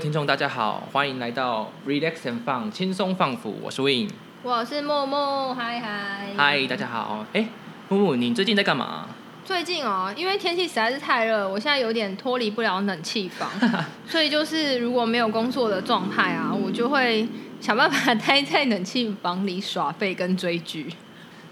[0.00, 4.08] 听众，大家好，欢迎来到 Relax and Fun 轻松放抚，我是 Win。
[4.42, 6.28] 我是木木，嗨嗨。
[6.34, 7.26] 嗨，大家好。
[7.34, 7.46] 哎，
[7.90, 9.08] 木木，你最近在干嘛？
[9.44, 13.50] 最近哦，因为天气实在是太热，我现在有点脱离不了冷气房，
[14.08, 17.28] 所以就是如果没有工作的状态啊，我就会
[17.60, 20.86] 想办法待在冷气房里耍废跟追剧。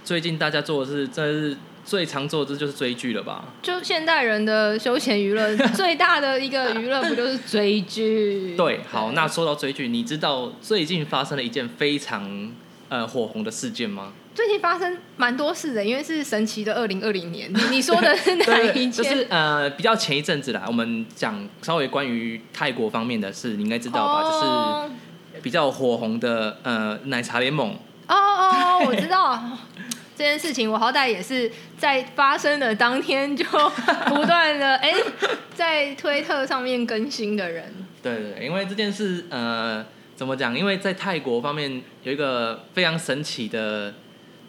[0.02, 1.54] 最近大家做的是，这是
[1.88, 3.46] 最常做的，就是追剧了吧？
[3.62, 8.54] 就现代人的休闲娱乐 最大的一个娱乐，不就是追剧？
[8.58, 12.52] 对，好，那说到追剧，你知道最近发生了一件非常
[12.90, 14.12] 呃火红的事件吗？
[14.34, 17.50] 最近发生蛮多事的，因为是神奇的二零二零年。
[17.50, 18.92] 你你说的 是哪一件？
[18.92, 24.22] 就是呃，比较前一阵子啦，我们讲稍微关于泰国方面的事，你应该知道吧？
[24.30, 24.40] 就
[25.38, 27.70] 是比较火红的呃奶茶联盟。
[28.08, 29.42] 哦哦，我知道。
[30.18, 33.44] 这件事情我好歹也是在发生的当天就
[34.10, 34.92] 不断的哎，
[35.54, 37.72] 在推特上面更新的人。
[38.02, 40.58] 对对，因为这件事呃，怎么讲？
[40.58, 43.94] 因为在泰国方面有一个非常神奇的，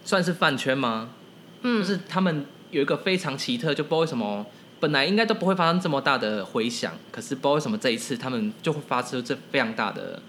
[0.04, 1.12] 算是饭圈吗？
[1.62, 4.44] 嗯，就是他们有一个非常奇特，就不知道为什么
[4.80, 10.20] 本来应该都不会发生这么大的回响，可是不知道为什么这一次他们就会发出这非常大的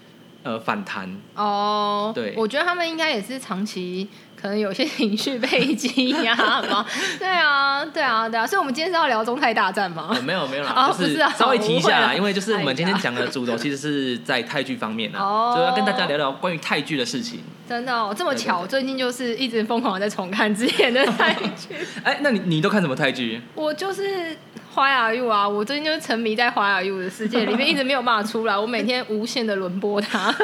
[0.43, 1.17] 呃反弹。
[1.35, 4.07] 哦，对，我觉得他们应该也是长期。
[4.41, 6.87] 可能有些情绪被积压吗？
[7.19, 10.17] 对啊，对啊，对啊，所以我们今天是要聊中泰大战吗？
[10.25, 17.41] 没有没有啦，就是稍微提一下啦，因为就是我们今天讲的主轴其实是在泰剧方面啊，就要跟大家聊聊关于泰剧的事情。
[17.69, 21.75] 真的哦，这么巧，最近就是一直疯狂在重看之前的泰剧。
[22.03, 23.41] 哎，那你你都看什么泰剧？
[23.55, 24.03] 我就是
[24.73, 30.33] 《花雅 You》啊，我最近就是沉迷在《花雅 You》的世界里面，一直没有办法出来， 我每天无限的轮播它。《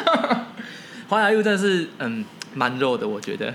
[1.09, 2.25] 花雅 You》真的是嗯
[2.55, 3.53] 蛮弱的，我觉得。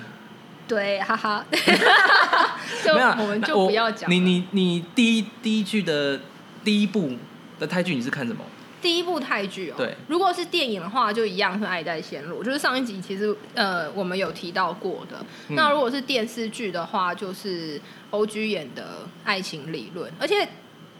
[0.71, 4.09] 对，哈哈， 没有，我们就不要讲。
[4.09, 6.17] 你你你第一第一句的
[6.63, 7.11] 第一部
[7.59, 8.41] 的泰剧你是看什么？
[8.81, 15.17] 第一部泰剧哦，对，如果是电影的话，就一样是《爱在线路》，就是上一集其实呃我们有提到过的。
[15.49, 17.79] 那如果是电视剧的话，就是
[18.11, 18.83] 欧居演的
[19.25, 20.47] 《爱情理论》，而且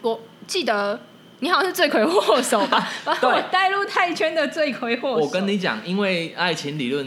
[0.02, 1.00] 我记得
[1.40, 5.26] 你好像是罪魁祸首吧， 把我带入泰圈的罪魁祸首。
[5.26, 7.06] 我跟你讲，因为《爱情理论》。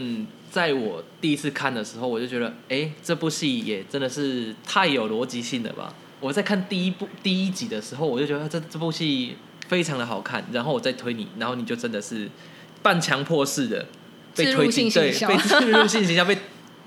[0.55, 5.93] 在我第一次看的时候，我就觉得，哎，这部戏也真的是太有逻辑性了吧！
[6.21, 9.35] 我在看第一部第一集的时候，我就觉得这这部戏
[9.67, 10.45] 非常的好看。
[10.53, 12.29] 然后我再推你，然后你就真的是
[12.81, 13.85] 半强迫式的
[14.33, 16.37] 被推进，对，被进入性形象 被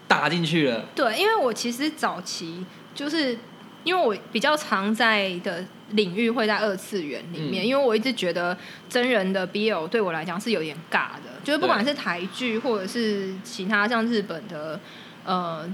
[0.06, 0.86] 打进去了。
[0.94, 2.64] 对，因为我其实早期
[2.94, 3.36] 就是
[3.84, 5.64] 因为我比较常在的。
[5.92, 8.54] 领域会在二次元里面，因为我一直觉得
[8.90, 14.78] 真人的 BL 对我来讲是有点尬的，就是不管是台剧或者是其他像日本的
[15.24, 15.66] 呃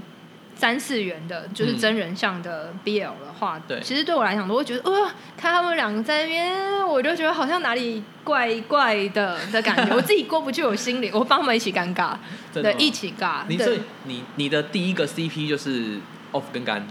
[0.55, 12.15] 三次元的，就是真人像的 BL 的话，对，其实对我来讲，都会觉得哇，看他们两个在那边，我就觉得好像哪里怪怪的的感觉， 我自己过不去我心里，我帮他们一起尴尬，
[12.53, 13.41] 对，一起尬。
[13.49, 15.99] 你这你你的第一个 CP 就是
[16.31, 16.87] Off 跟干。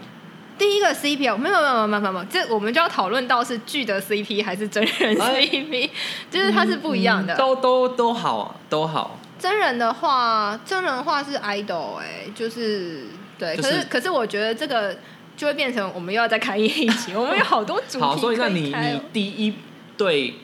[0.57, 5.91] 第一个 CP 没有没有没有没有没有，这我们就要讨论到是剧的 CP 还是真人 CP，
[6.31, 7.35] 就是它是不一样的。
[7.37, 9.19] 都都都好都好。
[9.39, 13.07] 真人的话，真人的话是 idol 哎，就是
[13.39, 14.97] 对，可是可是我觉得这个
[15.37, 19.55] 就会变成我们又要再开一集， 我们有好多主题好，所以那你你第一
[19.99, 20.35] 对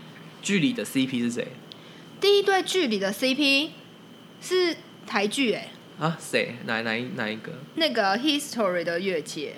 [0.42, 1.46] 剧里的 CP 是谁？
[2.20, 3.70] 第一对剧里的 CP
[4.42, 4.76] 是
[5.06, 5.68] 台剧哎
[5.98, 7.52] 啊谁哪哪一哪一个？
[7.76, 9.54] 那个 History 的月姐。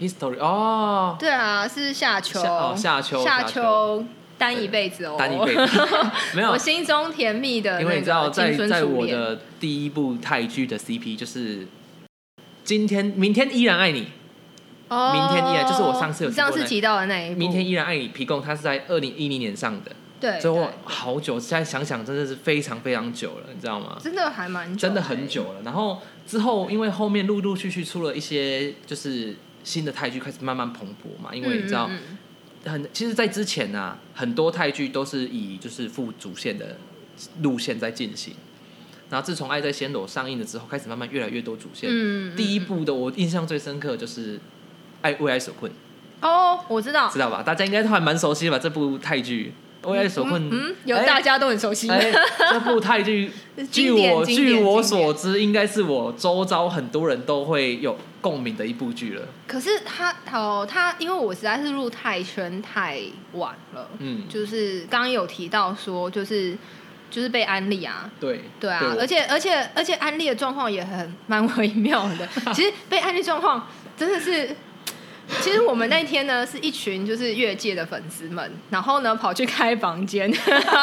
[0.00, 2.40] History 哦，对啊，是夏秋，
[2.76, 4.04] 夏秋，夏秋
[4.38, 5.62] 单一辈子哦，单一辈子，
[6.34, 11.66] 没有，我心中甜蜜的，因为你知道，在在我的第一部泰剧的 CP 就是
[12.62, 14.06] 今天明天依然爱你，
[14.88, 23.98] 哦，明天依然就是我上次有上次提到的那一部，明天依然爱你，皮贡，它是在二零一零年上的，对，最后好久，现在想想真的是非常非常久了，你知道吗？
[24.00, 29.34] 真的还蛮真的很久了，然后之后因为后面陆陆续续出了一些就是。
[29.64, 31.90] 新的泰剧开始慢慢蓬勃嘛，因为你知道，
[32.64, 36.76] 很其实，在之前呢，很多泰剧都是以就是副主线的
[37.42, 38.34] 路线在进行。
[39.10, 41.88] 然后自从《爱在暹罗》上映了之后，开始慢慢越来越多主线。
[41.90, 44.36] 嗯，第一部的我印象最深刻就是
[45.00, 45.72] 《爱为爱所困》。
[46.20, 47.42] 哦，我知道，知道吧？
[47.42, 48.58] 大家应该都还蛮熟悉的吧？
[48.58, 49.54] 这部泰剧。
[49.84, 51.88] 为爱所困，嗯，有大家都很熟悉。
[52.50, 53.30] 这部泰剧，
[53.70, 59.22] 据我据我所知，应该是我周遭很多人都会有共鸣的一部剧了。
[59.46, 63.00] 可是他哦，他因为我实在是入泰圈太
[63.32, 66.56] 晚了，嗯，就是刚刚有提到说，就是
[67.10, 72.28] 就是被安利啊，对对啊，而且而且而且安利的状况也很蛮微妙的。
[72.52, 73.66] 其实被安利状况
[73.96, 74.54] 真的是。
[75.42, 80.30] 其实我们那天呢是一群就是越界的粉丝们，然后呢跑去开房间，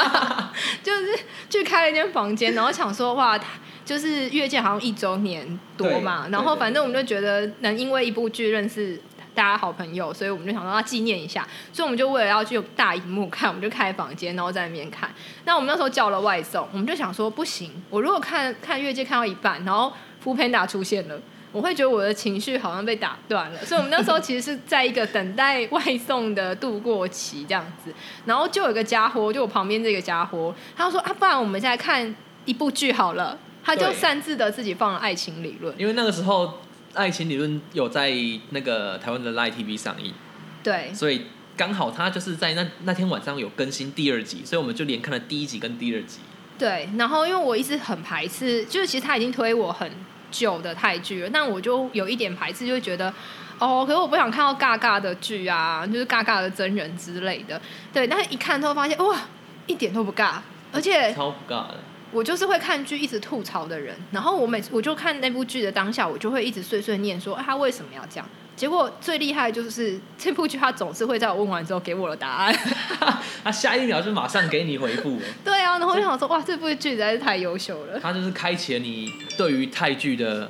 [0.83, 1.19] 就是
[1.49, 3.39] 去开了一间房间，然后想说哇，
[3.83, 9.01] 就是越界好像一周年多嘛，然后反正我们就觉得能因为一部剧认识
[9.33, 15.09] 大家好朋友，所以我们就想说要纪念一下，所以我们就为了要去大荧幕看，我们就开房间，然后在那边看。
[15.45, 19.91] 那我们那时候叫了外送，我们就想说不行，我如果看看越界看到一半，然后
[20.23, 21.19] Fu Panda 出现了。
[21.55, 27.93] 我会觉得我的情绪好像被打断了，所以我们那时候其实是在一个等待外送的度过期这样子，
[28.25, 32.13] 然后就有个家伙，就我旁边这个家伙，他说啊，不然我们现在看
[32.43, 36.45] 一部剧好了，他就擅自的自己放了《爱情理论》，因为那个时候
[36.93, 38.13] 《爱情理论》有在
[38.49, 40.13] 那个台湾的 Live TV 上映，
[40.61, 46.19] 对，所以刚好他就是在那那天晚上有更新第二集，所以我们就连看了第一集跟第二集。
[46.59, 49.89] 对，然后因为我一直很排斥，就是其实他已经推我很。
[50.35, 53.13] 久的泰剧了，那我就有一点排斥，就会觉得
[53.57, 57.61] 哦，可是我不想看到尬尬的剧啊，就是尬尬的真人之类的。
[57.93, 59.17] 对，但是一看之后发现哇，
[59.65, 60.33] 一点都不尬，
[60.73, 61.75] 而且超不尬的。
[62.11, 68.29] 我就是会看剧一直吐槽的人，然后我每次我就看那部剧的当下，我就会一直碎碎念说，他为什么要这样？
[68.55, 72.55] 结果最厉害就是这部剧，他总是会在我问完之后给我的答案，
[73.43, 75.19] 他下一秒就马上给你回复。
[75.43, 77.99] 对啊，然后我就想说，哇，这部剧实在是太优秀了。
[77.99, 80.49] 他就是开启了你对于泰剧的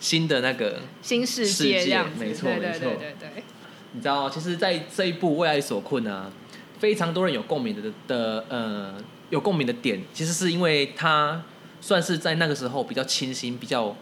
[0.00, 3.44] 新的那个新世界，这样没错没错对对。
[3.92, 6.30] 你知道，其实，在这一部《为爱所困》啊，
[6.78, 8.94] 非常多人有共鸣的的呃
[9.28, 11.42] 有共鸣的点，其实是因为他
[11.82, 13.94] 算是在那个时候比较清新，比较。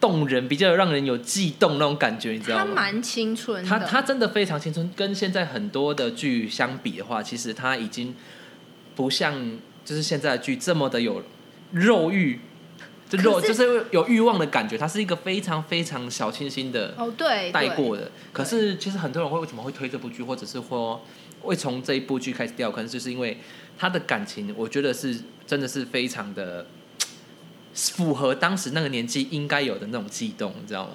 [0.00, 2.64] 动人，比较让人有悸动那种感觉，你知道吗？
[2.68, 4.88] 他蛮青春，他他真的非常青春。
[4.94, 8.14] 跟现在很多的剧相比的话，其实他已经
[8.94, 9.34] 不像
[9.84, 11.22] 就是现在的剧这么的有
[11.72, 12.38] 肉欲，
[13.08, 14.78] 就肉就是有欲望的感觉。
[14.78, 18.10] 它是一个非常非常小清新的哦，对，带过的。
[18.32, 21.04] 可是其实很多人会为什么会推这部剧，或者是说
[21.40, 23.38] 会从这一部剧开始掉坑，就是因为
[23.76, 26.66] 他的感情，我觉得是真的是非常的。
[27.92, 30.94] 符合当时那个年纪应该有的那种悸动，你知道吗？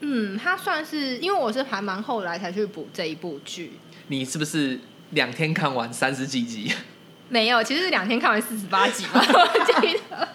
[0.00, 3.72] 嗯，他算是因为我是还蛮后来才去补这一部剧。
[4.06, 4.78] 你是不是
[5.10, 6.72] 两天看完三十几集？
[7.28, 9.20] 没有，其实是两天看完四十八集吧。
[9.26, 10.28] 我记得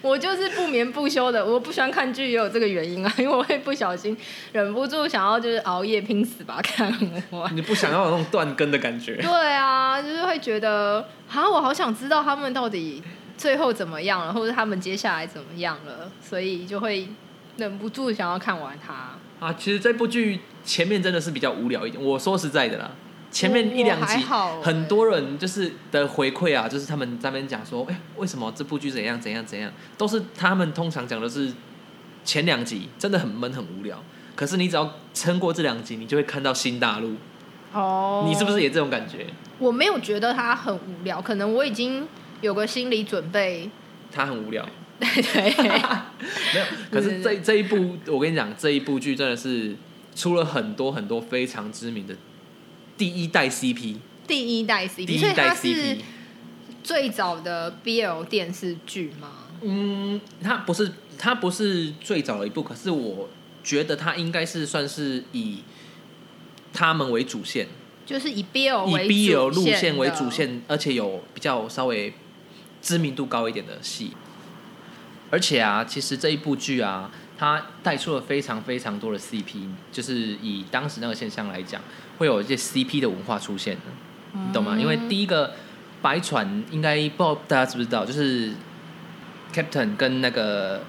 [0.00, 4.16] 我就是不眠不休的，我不喜欢看剧也有这个原因啊，因为我会不小心
[4.52, 7.56] 忍不住想要就是熬夜拼死把它看完。
[7.56, 9.16] 你不想要有那种断更的感觉？
[9.16, 13.02] 对啊，就是会觉得啊，我好想知道他们到底。
[13.36, 17.08] 最后怎么样了，或者他们接下来怎么样了，所以就会
[17.56, 19.10] 忍不住想要看完它。
[19.44, 22.02] 啊，其实这部剧前面真的是比较无聊一点。
[22.02, 22.92] 我说实在的啦，
[23.30, 24.24] 前面一两集
[24.62, 31.52] 很多人就是的回馈啊，就是他们在那边讲说，哎，为什么这部剧怎样怎样怎样，都是他们通常讲的是
[32.24, 34.02] 前两集真的很闷很无聊。
[34.36, 37.16] 可是你只要撑过这两集，你就会看到新大陆。
[37.72, 39.26] 哦，你是不是也这种感觉？
[39.58, 42.06] 我没有觉得它很无聊，可能我已经。
[42.40, 43.70] 有个心理准备，
[44.12, 44.68] 他很无聊。
[45.00, 46.66] 对 对， 没有。
[46.90, 49.74] 可是这这一部，我跟你讲，这一部剧真的是
[50.14, 52.14] 出了很多很多非常知名的
[52.96, 53.96] 第一代 CP。
[54.26, 55.98] 第一代 CP，第一代 CP
[56.82, 59.32] 最早的 BL 电视剧吗？
[59.62, 63.28] 嗯，它不是，它不是最早的一部，可是我
[63.64, 65.58] 觉得它应该是算是以
[66.72, 67.66] 他们为主线，
[68.06, 72.14] 就是以 BL 以 BL 路线为主线，而且有比较稍微。
[72.84, 74.12] 知名度高一点的戏，
[75.30, 81.80] 而且啊，其实这一部剧啊，它带出了非常非常多的 CP，就是以当时那个现象来讲，
[82.18, 83.80] 会有一些 CP 的文化出现的，
[84.34, 84.76] 你懂吗？
[84.78, 85.54] 因为第一个
[86.02, 88.52] 白船应该不知道大家知不知道，就是
[89.54, 90.82] Captain 跟那个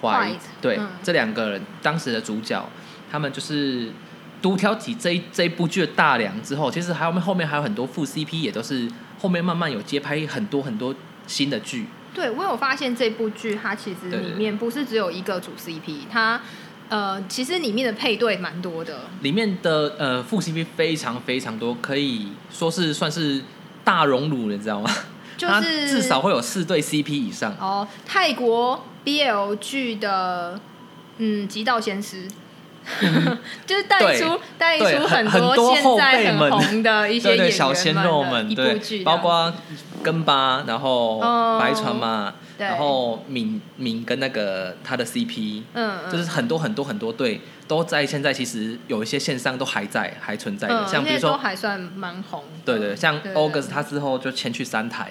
[0.00, 2.66] White，对，这两个人当时的主角，
[3.12, 3.92] 他们就是
[4.40, 10.94] 独挑起这一这一部剧的大梁之后，其实还有后面还有很多副 CP，也都是后面慢慢有接拍很多很多。
[11.26, 16.40] 新的剧，对我有发现这部剧，它其实里面不是只有一个主 CP，它
[16.88, 23.42] 呃其实里面的配对蛮多的，里面的呃副 CP 非常非常多，可以说是算是
[23.82, 24.90] 大熔炉，你知道吗？
[25.36, 27.56] 就是至少会有四对 CP 以上。
[27.58, 30.60] 哦，泰国 BL 剧的
[31.18, 32.28] 嗯极道先师。
[33.66, 39.52] 就是带出带出很多现在很红的 一些小鲜肉们，对，包括
[40.02, 41.18] 跟巴，然后
[41.58, 55.10] 白船嘛，然后敏敏跟那个他的 CP，嗯，就是很多很多很多对都在现在其实有一些线上都还在还存在的，像比如说还算蛮红，对对，像 August 他之后就迁去三台。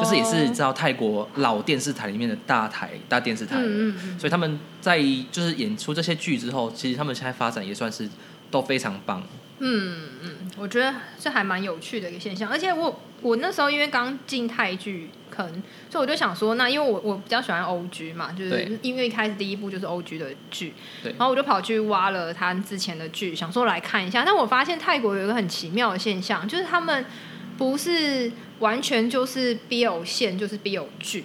[0.00, 4.98] 就是也是知道泰国老电视台里面的大台大电视台，嗯所以他们在
[5.30, 8.08] 就是演出这些剧之后，其实他们现在发展也算是
[8.50, 9.22] 都非常棒。
[9.60, 15.44] 嗯嗯，我觉得这还蛮有趣的一个现象，而且我我那时候因为刚进泰剧坑，
[15.90, 18.78] 所以我就想说，那因为我我比较喜欢 O G 嘛，就是对。
[18.82, 20.72] 因为一开始第一部就是 O G 的剧，
[21.02, 27.04] 然后我就跑去挖了他之前的剧，想说来看一下，但我发现泰国有一个很奇妙的现象，就是他们
[27.58, 31.24] 不是完全就是 BL 线，就是 BL 剧。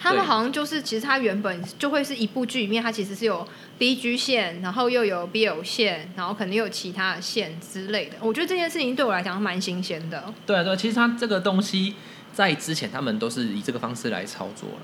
[0.00, 3.44] 他们好像就是，其实它原本就会是一部剧里面，它其实是有
[3.78, 8.16] B G 线，然后又有 BL 线，然后可能又有其他的线之类的。
[8.20, 10.32] 我觉得这件事情对我来讲蛮新鲜的。
[10.46, 11.94] 对啊，对啊，其实它这个东西
[12.32, 14.82] 在之前他们都是以这个方式来操作了，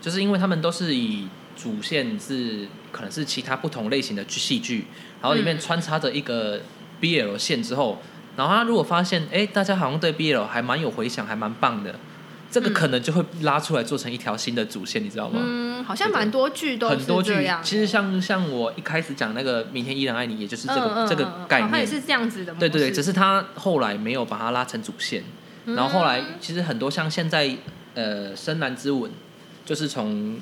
[0.00, 4.86] 就是因为他们都是以主线是可能是其他不同类型的剧戏剧，
[5.20, 6.62] 然后里面嗯穿插着一个
[7.02, 8.00] BL 线之后，
[8.36, 11.94] 然后他如果发现哎大家好像对 BL 还蛮有回响，还蛮棒的，
[12.50, 15.40] 这个嗯可能就会拉出来做成一条新的主线，你知道吗？
[15.42, 17.34] 嗯，好像蛮多剧都很多剧。
[17.62, 21.68] 其实像像我一开始讲那个《明天依然爱你》，也就是这个、这个嗯概念。
[21.68, 22.54] 哦它也是这样子的。
[22.54, 25.24] 对对对，只是他后来没有把它拉成主线，
[25.64, 27.56] 然后后来嗯其实很多像现在
[27.94, 29.10] 呃《深蓝之吻》，
[29.64, 30.38] 就是从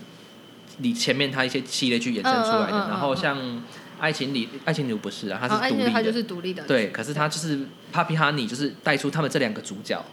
[0.78, 3.38] 你前面他一些系列剧衍生出来的，嗯嗯嗯嗯然后像
[3.98, 6.68] 《爱情里爱情里不是啊，它哦，而是独立的，且它就是独立的剧。
[6.68, 7.58] 对，可是它就是
[7.92, 10.04] Papi Honey 就是带出他们这两个主角，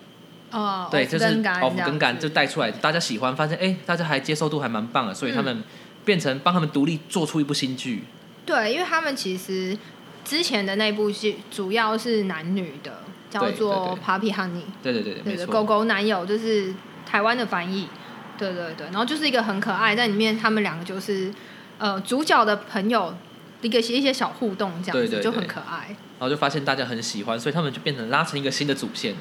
[0.52, 5.44] 哦，对，就是跟感感就带出来，大家喜欢，发现哎、大家还接受度还蛮棒的，所以他嗯。
[5.44, 5.64] 们
[6.04, 8.04] 变成帮他们独立做出一部新剧，
[8.44, 9.78] 对，因为他们其实
[10.26, 14.64] 之前的那部剧主要是男女的，叫做 Papi Honey。
[14.82, 14.92] 对。
[14.92, 16.74] 对对对，对对，没错，狗狗男友就是
[17.06, 17.88] 台湾的翻译，
[18.36, 21.32] 对对对，然后就是一个很可爱，在里面他们两个就是
[21.78, 23.14] 呃主角的朋友，
[23.62, 25.96] 一个一些小互动这样子就很可爱。
[26.20, 29.16] 然后就发现大家很喜欢，所以他们就变成拉成一个新的主线。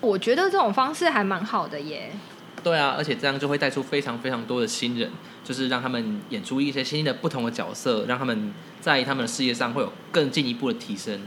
[0.00, 2.10] 我觉得这种方式还蛮好的耶。
[2.62, 5.10] 对啊，而且这样就会带出非常非常多的新人，
[5.44, 11.20] 就是让他们演出一些新的不同的角色，让他们在他们的事业上会有更进一步的提升。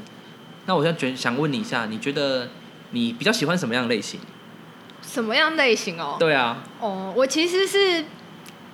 [0.65, 2.49] 那我现在觉想问你一下，你觉得
[2.91, 4.19] 你比较喜欢什么样的类型？
[5.01, 6.17] 什么样类型哦？
[6.19, 8.03] 对啊，哦，我其实是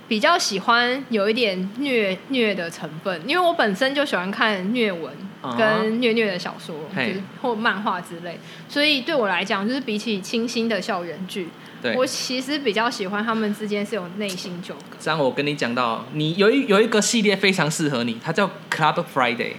[0.08, 11.48] 比较喜欢有一点虐虐的成分，因为我本身就喜欢看虐文啊跟虐虐的小说，就嘿是或漫画之类，所以对我来讲，就是比起清新的校园剧，
[11.82, 14.98] 对我，其实比较喜欢他们之间是有内心纠葛。
[15.00, 19.54] 这样我跟你讲到，你有一有一个系列非常适合你，它叫 Club Friday。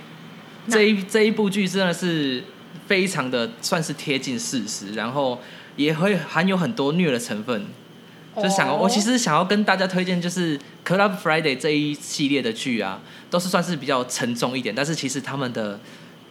[0.66, 2.44] 那这一这一部剧真的是
[2.86, 5.40] 非常的算是贴近事实，然后
[5.74, 7.66] 也会含有很多虐的成分。
[8.36, 13.00] 就是想我其实想要跟大家推荐，就是 Club Friday 这一系列的剧啊，
[13.30, 15.80] 都是算是比较沉重一点，但是其实他们的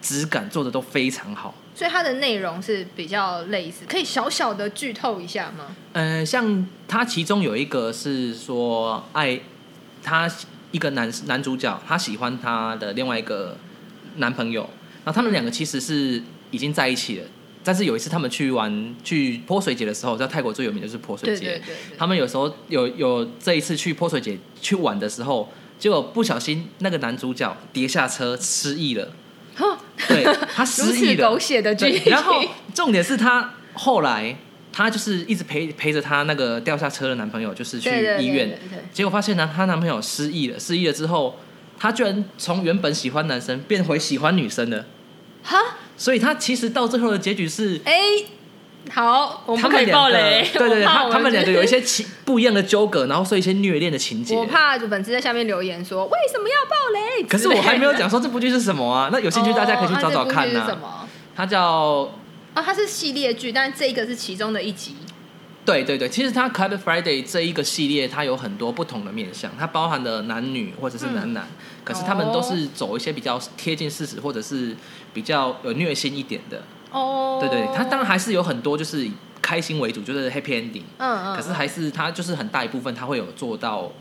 [0.01, 1.53] 质感做的都非常好。
[1.73, 5.75] 所以它的内容是比较类似，可以小小的剧透一下吗？
[5.91, 9.37] 呃，像它其中有一个是说爱
[10.01, 10.31] 他
[10.71, 13.57] 一个男男主角，他喜欢他的另外一个
[14.17, 14.69] 男朋友，
[15.03, 16.21] 然后他们两个其实是
[16.51, 17.25] 已经在一起了，
[17.65, 21.61] 但是有一次他们去玩去泼水节的时候，在泰国最有名的就是泼水节，
[21.97, 29.11] 他们有时候有有这一次去泼水节去玩的时候，结果不小心那个男主角跌下车失忆了，
[29.55, 31.29] 哼对他如 失忆了。
[31.29, 32.41] 狗，血的剧，情，然后
[32.73, 34.37] 重点是他后来
[34.71, 38.59] 他就是一直陪陪着他那个掉下车的男朋友，就是去医院，
[38.93, 41.39] 结果发现呢，她男朋友失忆了，失忆了之后，
[41.79, 44.85] 她居然从原本喜欢男生变回喜欢女生了，
[45.43, 45.57] 哈，
[45.97, 47.79] 所以他其实到最后的结局是。
[47.85, 47.93] 哎，
[48.91, 54.35] 好，我们可以他们两个，爆雷，对对对，他他们两个有一些情 不一样的纠葛，然后所以一些虐恋的情节。
[54.35, 57.23] 我怕粉丝在下面留言说为什么要爆雷？
[57.27, 61.09] 可是我还没有讲说这部剧是什么啊， 那有兴趣大家可以去找找看呐、哦啊这部剧是什么？
[61.35, 62.09] 它叫
[62.53, 64.95] 啊，它是系列剧，但这个是其中的一集。
[65.65, 71.47] 对对对，其实它 Club Friday 这一个系列，它有很多不同的面向，它包含了男女或者是男男，
[71.83, 74.75] 可是他们都是走一些比较贴近事实，或者是
[75.11, 76.61] 比较有虐心一点的。
[76.91, 83.91] 哦，对对，它当然还是有很多就是以开心为主，就是 happy ending，嗯嗯，可是还是它就是很大一部分，它会有做到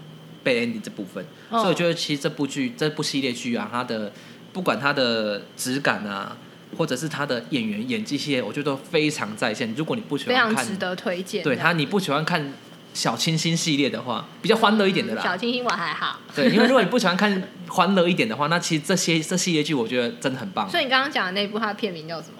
[0.45, 4.13] bad ending 这部分，哦所以我觉得其实这部剧这部系列剧啊，它的
[4.53, 6.37] 不管它的质感啊。
[6.77, 9.73] 或者是他的演员演技系列，我觉得都非常在线。
[9.77, 11.43] 如果你不喜非欢看常值得推荐。
[11.43, 12.53] 对他，你不喜欢看
[12.93, 15.23] 小清新系列的话，比较欢乐一点的啦。
[15.23, 16.19] 小清新我还好。
[16.35, 20.69] 对，因为如果你不喜欢看欢乐一点的话，那其实这些这系列剧我觉得真的很棒。
[20.71, 22.35] 所以你刚刚讲的那部，它的片名叫什么？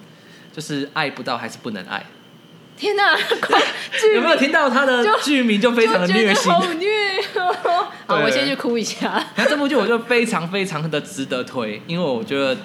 [0.53, 2.01] 就是爱不到还是不能爱，
[2.77, 3.17] 天哪，
[4.15, 6.49] 有没有听到它的就剧名就非常的虐心？
[6.49, 6.87] 好虐
[7.35, 7.87] 哦！
[8.07, 9.21] 好，我先去哭一下。
[9.35, 12.55] 那这部剧我就非常非常的值得推，因为我觉得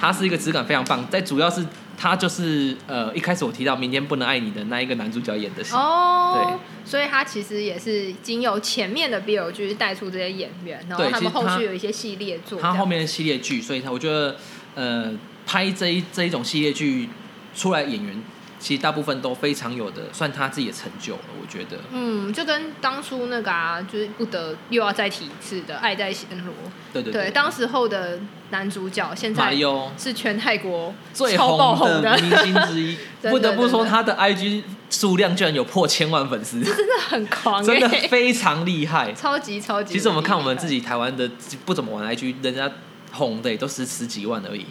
[0.00, 1.62] 它是一个质感非常棒，在主要是
[1.98, 5.74] 他就是呃一开始我提到明天不能爱你的那一个男主角演的戏。
[5.74, 12.74] 哦，对所以他其实也是经由前面的 BL 剧带出这些演员，然后他们后续有一些系列作这样。
[12.74, 14.36] 它后面的系列剧，所以他我觉得
[14.74, 15.12] 呃
[15.46, 17.10] 拍这一这一种系列剧
[17.54, 18.22] 出来演员。
[18.60, 21.78] 其实大部分都非常有的，算他自己的成就了，我觉得。
[21.90, 26.54] 嗯，就跟当初那个啊，就是不得又要再提一次的《爱在暹罗》。
[26.92, 29.56] 对对对，当时候的男主角现在
[29.96, 32.96] 是全泰国最红的明星之一。
[33.30, 39.94] 不得不说，他的 IG 数量居然有破千万粉丝，真的很狂，真的非常厉害，超级超级。
[39.94, 41.30] 其实我们看我们自己台湾的
[41.64, 42.70] 不怎么玩 IG，人家
[43.12, 44.66] 红的也都是十几万而已。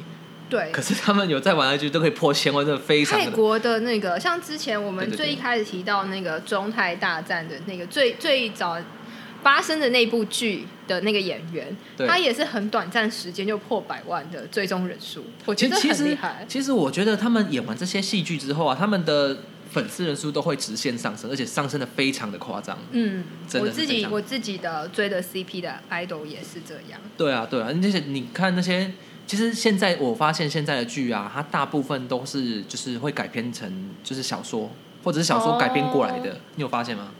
[0.50, 3.20] 对，可是他们有在玩下去都可以破千万，真的非常。
[3.20, 8.78] 泰国的那个，像之前我们最一开始提到那个中泰大战的那个最最早
[9.44, 16.44] 发生的那部剧的那个演员，他也是很短暂时间就破百万的最终人数，我觉得很厉害。
[16.48, 19.38] 其实我觉得他们演完这些戏剧之后啊，他们的
[19.70, 22.76] 粉丝人数都会直线上升，而且上升的非常的夸张。
[22.92, 27.00] 嗯，我自己我自己的追的 CP 的 idol 也是这样。
[27.16, 28.92] 对啊，对啊，那些你看那些。
[29.30, 33.72] 其实现在我发现现在的剧啊，它大部分都是就是会改编成
[34.04, 34.72] 就是小说，
[35.04, 36.40] 或者是小说改编过来的。
[36.56, 37.12] 你有发现吗？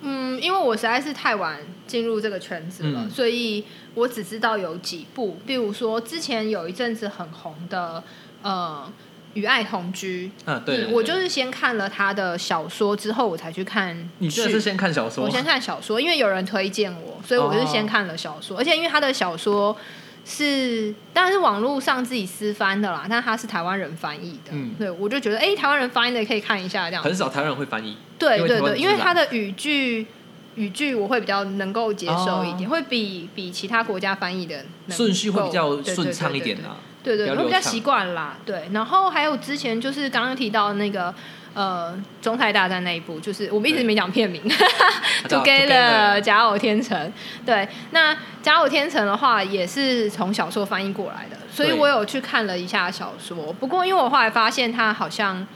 [0.00, 8.02] 嗯，因为我实在是太晚进入这个圈子了，所以我只知道有几部，比如说之前有一阵子很红的
[8.42, 8.84] 呃
[9.34, 10.32] 《与爱同居》。
[10.46, 14.10] 嗯，对，我就是先看了他的小说之后，我才去看。
[14.18, 15.22] 你是先看小说？
[15.24, 19.76] 我先看小说，因为有人推荐我，所以我是先看了小说，而且因为他的小说。
[20.24, 27.02] 是，当然是网络上自己私翻的啦，但他是台湾人翻译的，对，我就觉得，哎，台湾人翻译的可以看一下，这样。
[27.02, 27.96] 很少台湾人会翻译。
[28.18, 30.06] 对对对，因为他的语句
[30.54, 36.78] 语句我会比较能够接受一点，会比比其他国家翻译的顺序会比较顺畅一点啊。
[37.02, 38.38] 对对，我比较习惯啦。
[38.46, 41.14] 对，然后还有之前就是刚刚提到那个。
[41.54, 44.42] 呃，中泰大战那一部，就是我们一直没讲片名，
[45.28, 47.12] Together 假偶天成。
[47.46, 53.52] 对，那假偶天成的话，也是从小说翻译过来的，所以我有去看了一下小说。
[53.52, 55.46] 不过，因为我后来发现，它好像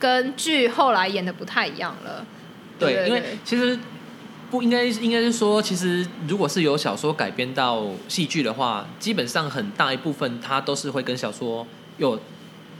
[0.00, 2.26] 跟剧后来演的不太一样了。
[2.76, 3.78] 对，因为其实
[4.50, 11.64] 不应该，应该是说，其实如果是由小说改编到戏剧的话，基本上很大一部分它都是会跟小说
[11.98, 12.18] 有。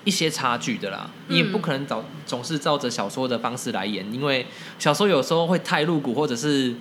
[0.04, 4.46] 一些差距的啦，你也不可能找总是照着小说的方式来演，因为
[4.78, 6.74] 小说有时候会太露骨，或者是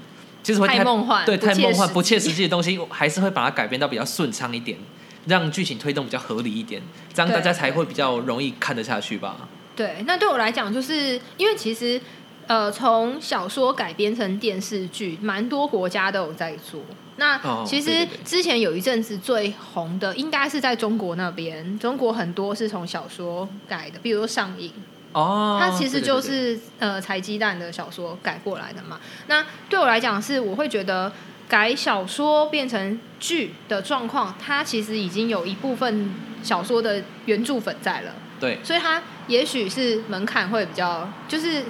[0.43, 4.77] 其实会太梦幻，对，太梦幻、不切实际的东西，还是会把它改编到比较顺畅一点，
[5.25, 6.81] 让剧情推动比较合理一点，
[7.13, 9.47] 这样大家才会比较容易看得下去吧。
[9.75, 11.99] 对，那对我来讲，就是因为其实
[12.47, 16.81] 呃，从小说改编成电视剧，蛮多国家都有在做。
[17.17, 21.77] 那其实之前有一阵子最红的，应该是在中国那边。
[21.77, 24.69] 中国很多是从小说改的，比如说《上瘾》
[25.11, 28.99] 哦，它其实就是呃柴鸡蛋的小说改过来的嘛。
[29.27, 31.11] 那对我来讲，是我会觉得
[31.47, 38.11] 改小说变成剧的状况，它其实已经有一部分小说的原著粉在了。
[38.39, 41.63] 对，所以它也许是门槛会比较，就是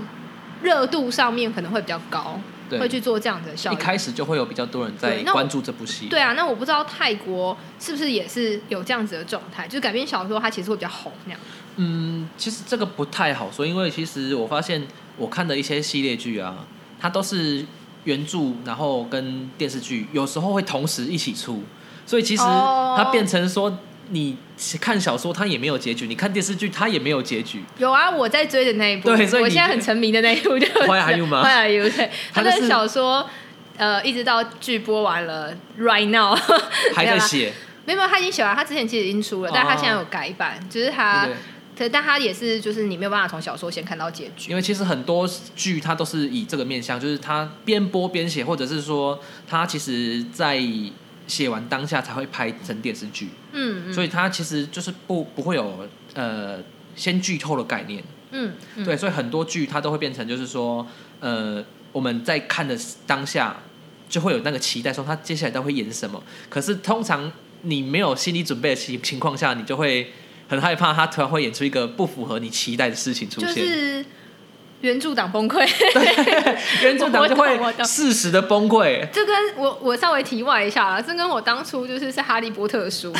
[0.61, 2.39] 热度上面可能会比较高。
[2.79, 6.07] 会去做这样的效果，一开始就会有比较多人在关注这部戏。
[6.07, 11.39] 对啊，那我不知道泰国是不是也是有这样子的状态，就是改编小说它其实会比较红那样。
[11.77, 14.85] 嗯，其实这个不太好说，因为其实我发现
[15.17, 16.65] 我看的一些系列剧啊，
[16.99, 17.65] 它都是
[18.03, 21.63] 原著，然后跟电视剧有时候会同时一起出，
[22.05, 23.77] 所以其实它变成说。
[24.09, 24.37] 你
[24.79, 27.63] 看小说，它也没有结局；你看电视剧，它也没有结局。
[27.77, 31.89] 有啊，我在追的那一部，对，所以我现在很沉迷的那一部就《Why Are You》吗？Why Are You？
[31.89, 33.27] 对，他的小说，
[33.77, 36.35] 呃，一直到剧播完了，Right Now
[36.93, 37.53] 还在写。
[37.85, 41.27] 没有，他已经写完，他之前其实已经出了，但他现在有改版，就是他，
[41.75, 44.51] 对，但他也是，就是你没有办法从小说先看到结局。
[44.51, 50.61] 因为其实很多剧它都是以这个面向，就是他边播边写，或者是说他其实在。
[51.25, 56.59] 写完当下才会拍成电视剧，嗯，所以它其实就是不不会有呃
[56.95, 60.85] 先剧透的概念，嗯，对，所以很多剧它都会变成就是说，
[61.19, 63.55] 呃，我们在看的当下
[64.09, 66.21] 就会有那个期待，说他接下来都会演什么。
[66.49, 70.11] 可是通常你没有心理准备的情情况下，你就会
[70.47, 74.05] 很害怕他突然会演出一个不符合你期待的事情出现。
[74.83, 75.65] 原著党崩溃，
[76.83, 79.07] 原著党就会适时的崩溃。
[79.13, 83.19] 这跟我我稍微题外一下了，这跟我当初就是是哈利波特的书迷，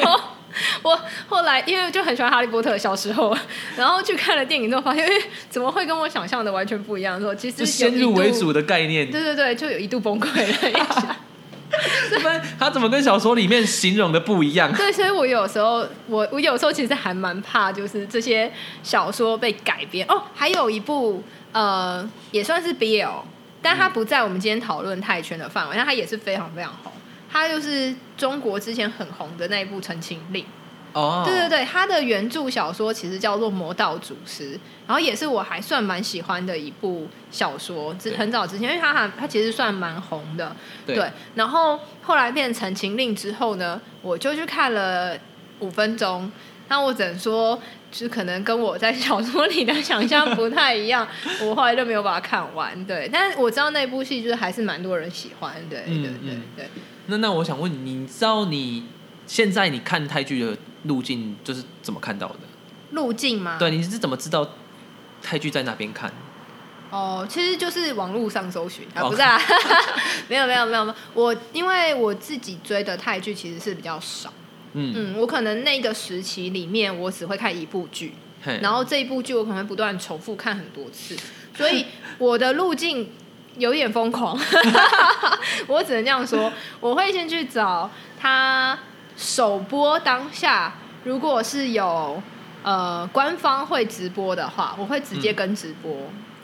[0.82, 0.98] 我
[1.28, 3.36] 后来因为就很喜欢哈利波特，小时候，
[3.76, 5.12] 然后去看了电影之后，发现哎，
[5.50, 7.20] 怎么会跟我想象的完全不一样？
[7.20, 11.14] 说其实先入为主的概念，对对对，就有一度崩溃了一下。
[12.58, 14.72] 他怎么跟小说里面形容的不一样？
[14.74, 18.50] 对，所以我有时候，我我有时候其实还蛮怕，就是这些
[18.82, 20.06] 小说被改编。
[20.08, 23.22] 哦，还有一部呃，也算是 BL，
[23.62, 26.92] 但它不在我们今天讨论泰拳的范围，但它也是非常非常红。
[27.30, 30.42] 它就是中国之前很红的那一部《陈情令》。
[30.94, 34.54] 哦，对对对，他的原著小说其实叫做《魔道祖师》，
[34.86, 40.54] 然后也是我还算蛮喜欢的一部小说，之很早之前，因为他还他其实算蛮红的，
[40.86, 41.10] 对对。
[41.34, 45.18] 然后后来变成《陈情令》之后呢，我就去看了
[45.58, 46.30] 五分钟，
[46.68, 51.06] 那我只能说，就是可能跟我在小说里的想象不太一样，
[51.42, 52.84] 我后来就没有把它看完。
[52.86, 56.68] 对，但是我知道那部戏就是还是蛮多人喜欢，对对嗯对嗯对。
[57.06, 58.84] 那那我想问你，你知道你
[59.26, 62.38] 现在你看泰剧的路径就是怎么看到的？
[62.90, 63.56] 路径吗？
[63.58, 64.48] 对，你是怎么知道
[65.22, 66.12] 泰剧在哪边看？
[66.90, 69.36] 哦，其实就是网络上搜寻啊，哦不是啊，
[70.28, 74.32] 没有没有没有没有，我因为我自己追的泰剧其实是比较少，
[74.74, 78.14] 嗯，嗯，我可能那个时期里面我只会看一部剧，
[78.62, 81.16] 然后这一部剧我可能会不断重复看很多次，
[81.56, 81.84] 所以
[82.18, 83.10] 我的路径
[83.58, 84.38] 有点疯狂，
[85.66, 88.78] 我只能这样说，我会先去找它
[89.16, 90.74] 首播当下，
[91.04, 92.22] 如果是有
[92.62, 95.94] 呃官方会直播的话，我会直接跟直播。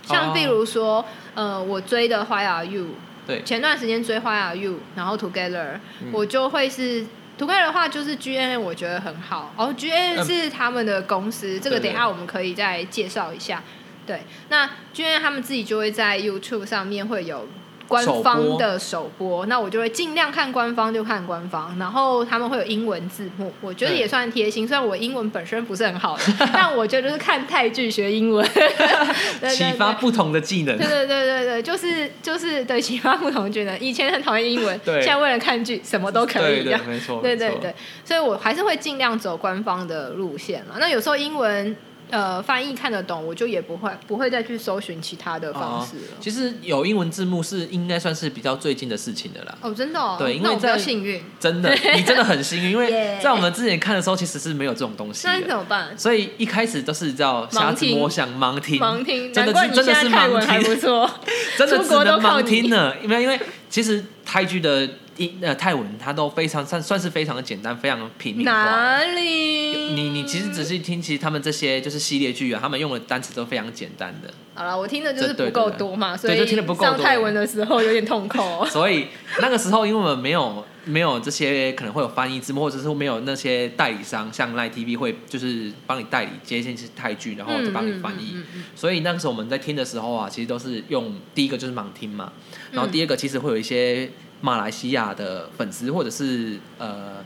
[0.02, 1.04] 像比如说，
[1.34, 2.82] 呃，我追的《Why Are You》，
[3.26, 7.06] 对，前段时间追《Why Are You》，然后 Together，、嗯我就会是
[7.38, 9.52] Together 的话，就是 G N，我觉得很好。
[9.56, 13.62] 哦，G N 嗯是他们的公司，这个等一下我们可以再介绍一下。
[14.06, 17.46] 对，那 G N 他们自己就会在 YouTube 上面会有
[17.90, 24.66] 官方的首播，那我就会尽量看官方就看官方，然后他们会有英文字幕，我觉得也算贴心。
[24.66, 26.22] 虽然我英文本身不是很好的，
[26.54, 28.48] 但我觉得就是看泰剧学英文，
[29.50, 30.86] 启发不同的技能对。
[30.86, 33.76] 对对对对，就是就是对启发不同技能。
[33.80, 37.74] 以前很讨厌英文，对现在为了看剧什么都可以对对对对对，
[38.04, 40.76] 所以我还是会尽量走官方的路线嘛。
[40.78, 41.74] 那有时候英文
[42.10, 46.16] 呃翻译看得懂，我就也不会不会再去搜寻其他的方式了。
[46.20, 49.58] 其实有英文字幕是应该算是比较最近的事情的啦。
[49.60, 51.22] 哦，真的、哦，对因为那我比较在幸运。
[51.38, 55.96] 真的， 你真的很幸运，因为在我们之前看的时候，其实是没有这种东西那怎，么办？
[55.98, 61.10] 所以一开始都是叫瞎子摸象、盲听，盲听，真的是真的是盲还不听，错。
[61.56, 62.94] 真的出只能盲听呢。
[63.02, 64.88] 因为因为其实泰剧的
[65.20, 68.52] 英呃泰文它都非常算算是非常的简单，非常平民化。
[68.52, 69.92] 哪里？
[69.92, 74.32] 你你其实仔细听，其实他们这些就是系列剧啊，他们用的单词都非常简单的。
[74.54, 78.38] 好了，我听的就是不够多嘛，所以就听得不够多上泰文的时候有点痛苦。
[78.66, 79.08] 所以
[79.42, 88.32] 那个时候，因为我们没有没有这些可能会有翻译字幕，或者是没有那些代理商，像 Line TV 会就是帮你代理接进去泰剧，然后再帮你翻译。
[88.34, 92.32] 嗯嗯嗯嗯所以那个时候我们在听的时候啊，其实都是用第一个就是盲听嘛，
[92.72, 97.24] 然后嗯第二个其实会有一些马来西亚的粉丝或者是呃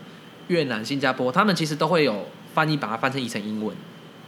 [0.49, 3.75] 越南、新加坡，他们其实都会有翻译把它翻成译成英文。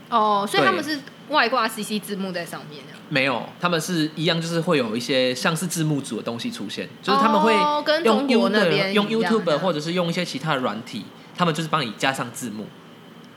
[0.09, 0.97] 哦，所以他们是
[1.29, 2.93] 外挂 CC 字幕在上面的。
[3.09, 11.03] 没有，他们是一样，就是会有一些像是字幕组的东西出现，就是他们会哦跟用中国那 You- 边用一样 YouTube 或者是用一些其他的软体，
[11.35, 12.67] 他们就是帮你加上字幕，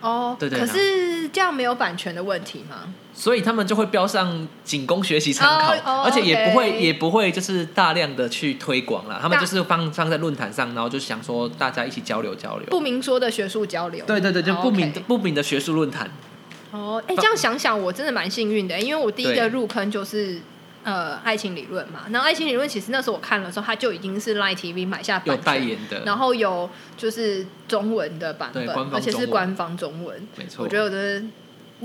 [0.00, 2.92] 哦，对对可是这样没有版权的问题吗？
[3.12, 12.66] 所以他们就会标上仅供学习参考，而且也不会也不会就是大量的去推广啦，他们就是放放在论坛上，然后就想说大家一起交流交流。
[12.70, 14.04] 不明说的学术交流。
[14.06, 16.10] 对对对，就哦不明不明的学术论坛。
[16.70, 20.40] 哦，哎，这样想想，我真的蛮幸运的，因为我第一对个入坑就是
[20.82, 22.00] 呃爱情理论嘛。
[22.10, 30.28] 然后爱情理论其实那时候我看的时候，它就已经是 Line TV 买下有版权，代言的，然后有就是中文的版本对官，方而且中文是官方中文。
[30.36, 31.30] 没错我，觉得我真的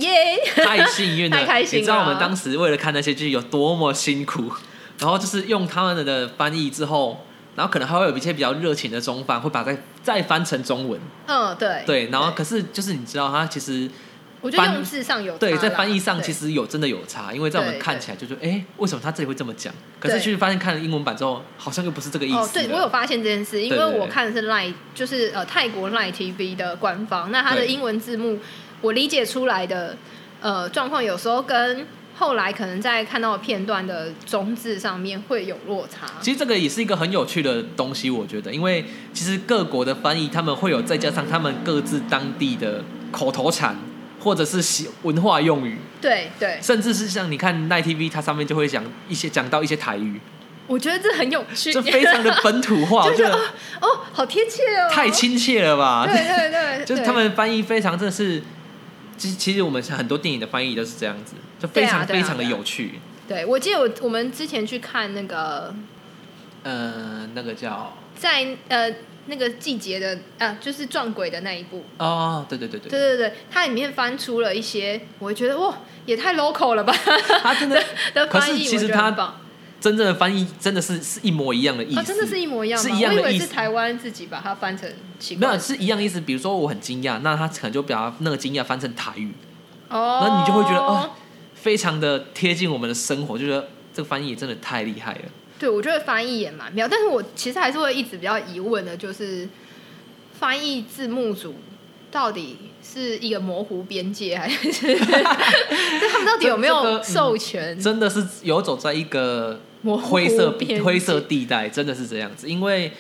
[0.03, 4.51] 耶， 太幸运了，太开心了你知道我们当时为了看那些剧有多么辛苦，
[4.99, 10.99] 然后就是用他们的翻译之后，然后可能还会有一些比较热情的中翻，会把它再再翻成中文。
[11.27, 13.89] 嗯，对对，然后可是就是你知道，它其实
[14.45, 19.73] 我觉得翻用字上有差对在翻译上其实有真的有差，因为在我们看起来就觉得，哎，为什么他这里会这么讲？
[19.99, 20.21] 可是对。
[20.21, 28.39] 去发现看了英文版之后，好像又不是这个意思对我有发现这件事，因为我看的是 Line，就是呃泰国 Line TV 的官方，那它的英文字幕
[28.81, 29.97] 我理解出来的
[30.41, 36.08] 呃状况，有时候跟后来可能在看到片段的中字上面会有落差。
[36.21, 43.75] 其实这个也是一个很有趣的东西，我觉得，因为其实各国的翻译他们会有再加上他们各自当地的口头禅，
[44.25, 50.19] 或者是习文化用语，对对，甚至是像你看奈 TV，它上面就会讲一些讲到一些台语，
[50.65, 53.35] 我觉得这很有趣，这非常的本土化，我 就是觉得
[53.81, 56.07] 哦，好贴切哦，太亲切了吧？
[56.07, 58.41] 对对对， 就是对他们翻译非常真的是，
[59.15, 62.49] 其实其实我们很多电影的翻译都是这样子，就非常非常的对啊。
[62.49, 62.99] 有趣。
[63.27, 65.71] 对我记得我我们之前去看那个
[66.63, 68.91] 呃，那个叫在呃
[69.27, 72.89] 那个季节的啊，就是撞鬼的那一部，哦，对对对对。
[72.89, 76.93] 对，对对，它里面翻出了一些，我会觉得哇，也太 local 了吧。
[77.41, 77.83] 它真的
[78.13, 79.11] 的翻译，其实它
[79.81, 82.89] 真正的翻译真的是是一模一样的意思，啊，真的是一模一样吗？
[82.89, 83.45] 是一样的我以为意思。
[83.45, 86.19] 是台湾自己把它翻成奇没有，是一样的意思。
[86.21, 89.31] 比如说我很惊讶，那他可能就把那个惊讶翻成台语，
[89.89, 91.11] 哦，那你就会觉得哦，
[91.53, 95.21] 非常的贴近我们的生活，就觉得这个翻译也真的太厉害了。
[95.58, 99.48] 对，我觉得翻译也蛮妙，但是我其实还是会一直比较疑问的，就是
[100.39, 101.56] 翻译字幕组
[102.12, 112.50] 到底是一个模糊边界，还是 就他们到底有没有授权真的是游走在一个灰色边灰色地带，真的是这样子。
[112.50, 112.91] 因为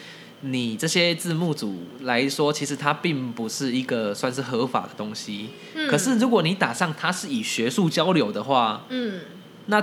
[0.41, 5.49] 你这些字幕组来说，其实它并不是一个算是合法的东西。
[5.73, 9.21] 嗯可是如果你打上它是以学术交流的话，嗯，
[9.67, 9.81] 那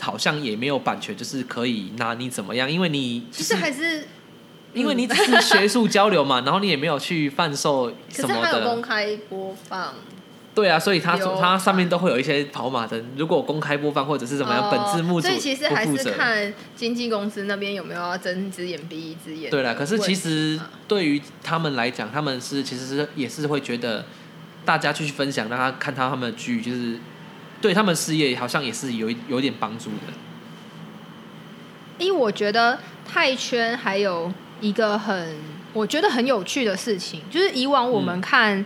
[0.00, 4.06] 好像也没有版权，就是可以拿你怎么样，因为你其实还是
[4.72, 9.94] 因为你只是学术交流嘛， 然后你也没有去贩售可什么是它有公的，开播放，
[10.54, 15.84] 对啊，所以它有它上面都会有一些跑马灯，如果公开播放或者是怎么样，哦本字幕组所以其实还。
[15.96, 19.50] 是看经纪公司那边有没有要睁一只眼闭一只眼。
[19.50, 24.04] 对了，可是其实啊对于他们来讲，他们是其实是也是会觉得
[24.64, 26.98] 大家继续分享，让他看他他们的剧，就是
[27.64, 30.12] 对他们事业好像也是有一有点帮助的。
[31.96, 32.78] 因为我觉得
[33.10, 35.34] 泰圈还有一个很
[35.72, 38.62] 我觉得很有趣的事情，就是以往我们嗯看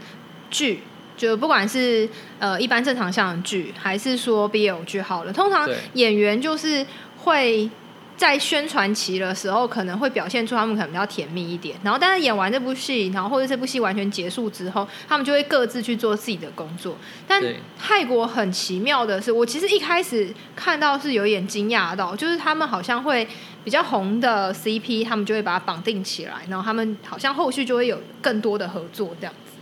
[0.51, 0.83] 剧，
[1.17, 2.09] 就不管是
[2.41, 6.85] 呃一般正常向的剧，还是说 BL 剧好了，通常演员就是
[7.19, 7.71] 会。
[8.19, 16.97] 在宣传期的时候，可能会表现出他们可能比较甜蜜一点，然后但是演完这部戏，然后或者这部戏完全结束之后，他们就会各自去做自己的工作。
[17.29, 17.41] 但
[17.79, 23.27] 泰国很奇妙的是，我其实一开始看到是有点惊讶到，就是他们好像会
[23.63, 29.53] 比较红的 CP，他们就会把它绑定起来，然后他们好像后续就会有更多的合作这样子。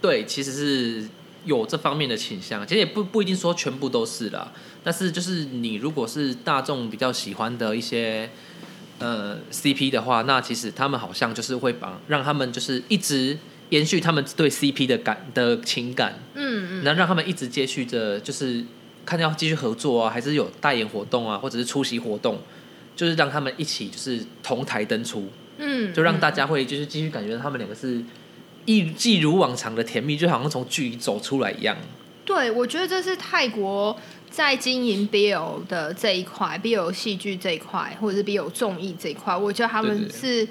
[0.00, 1.08] 对，其实是
[1.44, 4.52] 有这方面的倾向，其实也不不一定说全部都是啦。
[4.82, 8.30] 但是就是你如果是大众比较喜欢的一些
[8.98, 13.36] 呃 CP 的话，那其实他们好像就是会把让他们就是一直
[13.70, 18.64] 延续他们对 CP 的感的情感，嗯嗯，然后让他们一直接续着就是
[19.06, 22.38] 看要继续合作啊，还是有代言活动啊，或者是出席活动，
[22.96, 25.28] 就是让他们一起就是同台登出。
[25.62, 28.02] 嗯，就让大嗯家会就是继续感觉到他们两个是
[28.64, 31.76] 一既如往常的甜蜜，就好像从剧里走出来一样。
[32.24, 33.94] 对，我觉得这是泰国
[34.30, 40.46] 在经营 BL 的这一块，BL 戏剧这一块，或者是 BL 综艺这一块，我觉得他们是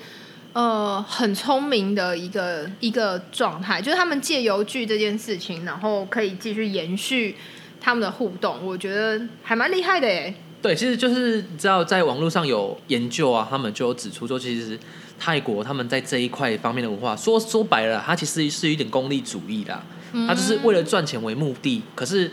[0.54, 7.36] 呃很聪明的一个一个状态，就是他们借由剧这件事情，然后可以继续延续
[7.80, 10.34] 他们的互动，我觉得还蛮厉害的耶。
[10.62, 14.78] 对，其实就是你知道，在网络上有研究啊，他们就有指出说，其实
[15.18, 19.82] 泰国他们在这一块方面的文化，说说白了，它其实是有点功利主义啦，
[20.28, 21.82] 它就是为了赚钱为目的。
[21.96, 22.30] 可是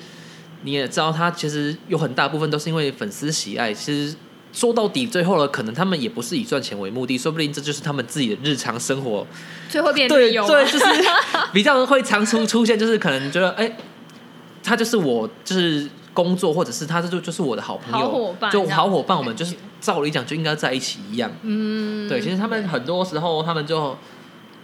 [0.66, 3.72] 你也知道，他其实有很大部分都是因为粉丝喜爱。
[3.72, 4.14] 其实
[4.52, 9.24] 说到底，最后了，可能他们也不是以赚钱为目的，说不定这就是他们自己的日常生活
[9.68, 10.84] 最后变对对，就是
[11.52, 13.70] 比较会常出出现，就是可能觉得哎、
[14.64, 21.30] 他就是我就是工作，或者是他这就就是我的好朋友，好伙伴就好伙伴，我们就是照理讲就应该在一起一样。
[21.42, 23.96] 嗯，对，其实他们很多时候他们就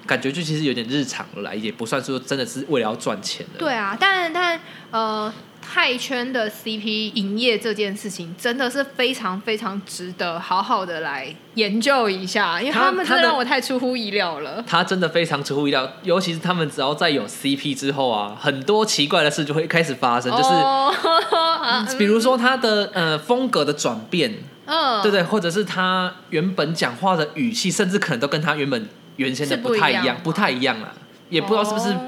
[0.07, 3.59] 感觉就其实有点日常了啦，也不算说真的是为了要赚钱的。
[3.59, 4.59] 对啊，但但
[4.91, 5.33] 呃，
[5.75, 14.63] 泰圈的 CP 营业这件事情真的是非常非常值得好好的来研究一下，因为他他们真的让我太出乎意料了。
[14.67, 20.51] 他真的非常出乎意料，尤其是他们只要在有 CP 之后啊，很多奇怪的事就会开始发生，就是、
[21.97, 24.31] 比如说他的呃风格的转变，
[24.67, 30.93] 嗯，对对，或者是他原本讲话的语气，甚至可能都跟他原本原先的不太一样，样不太一样了。
[31.31, 32.01] 也不知道是不是哦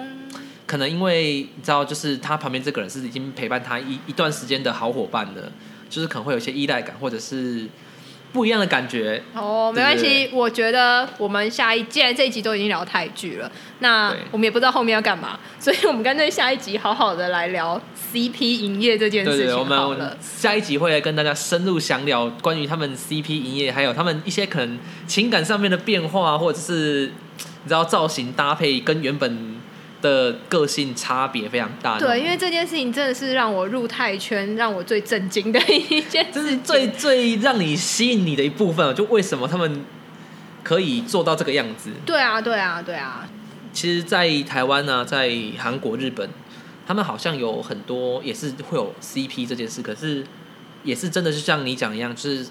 [0.66, 5.50] 可能因为你知道，就是他旁边这个人是已经陪伴他一一段时间的好伙伴的，
[5.90, 7.66] 就是可能会有一些依赖感，或者是
[8.32, 9.22] 不一样的感觉。
[9.34, 13.50] 哦，没关系，我觉得我们下一既然这一集都已经聊泰剧了，
[13.80, 17.80] 那我们也不知道后面要干嘛，所以我们干脆下一集好好的来聊
[18.12, 20.16] CP 营业这件对对，事情我们好了。
[20.20, 29.53] 下一集会来跟大家深入详聊关于他们 CP 营业，还有他们一些可能情感上面的变化，或者是你知道造型搭配跟原本
[30.04, 31.98] 的个性差别非常大。
[31.98, 36.50] 对，因为这件事情真的是让我入泰圈，让我最震惊的一件这事情。
[36.50, 39.82] 是最最让你吸引你的一部分哦，就为什么他们
[40.62, 41.90] 可以做到这个样子？
[42.04, 43.26] 对啊，对啊，对啊，
[43.72, 46.28] 其实，在台湾呢、在韩国、日本，
[46.86, 50.22] 他们好像有很多也是会有 CP 这件事，可是
[50.82, 52.46] 也是真的是像你讲一样，就是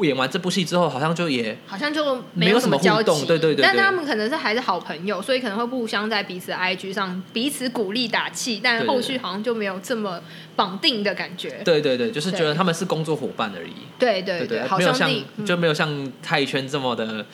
[0.00, 10.20] 演完这部戏之后，好像就也好像就没有什么交互动集，对对但他们可能是还是好朋友，所以可能会互相在彼此 IG 上彼此鼓励打气，但后续好像就没有这么
[10.56, 11.60] 绑定的感觉。
[11.64, 13.72] 对对对，就是觉得他们是工作伙伴而已。
[13.98, 15.26] 对对对好没有像兄弟。
[15.36, 17.24] 嗯就没有像泰圈这么的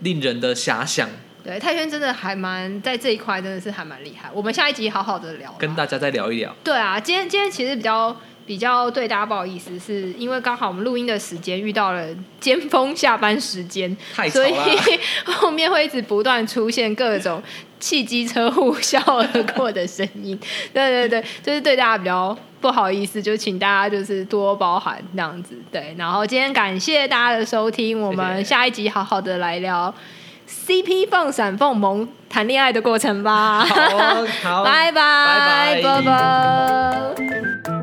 [0.00, 1.08] 令人的遐想。
[1.44, 4.28] 对泰轩真的还蛮在这一块真的是还蛮厉害。
[4.34, 5.54] 我们下一集好好的聊。
[5.58, 6.54] 跟大家再聊一聊。
[6.64, 8.14] 对啊，今天今天其实比较
[8.48, 12.04] 比较对大家不好意思，是因为刚好我们录音的时间遇到了
[12.40, 13.94] 尖峰下班时间，
[14.32, 14.54] 所以
[15.30, 17.42] 后面会一直不断出现各种
[17.78, 20.36] 汽机车呼啸而过的声音。
[20.72, 25.54] 对对对，就是对大家比较不好意思，就请大家就是多包涵这样子。
[25.70, 29.94] 对，然后今天感谢大家的收听，我们下一集好好的来聊
[30.48, 33.60] CP 放闪凤萌谈恋爱的过程吧。
[33.60, 37.77] 好哦好， 拜拜拜拜拜拜。